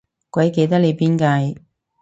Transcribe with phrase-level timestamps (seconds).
[0.31, 1.61] 鬼記得你邊屆